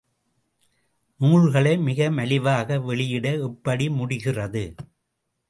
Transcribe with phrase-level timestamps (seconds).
[1.19, 4.65] நூல்களை மிக மலிவாக வெளியிட எப்படி முடிகிறது?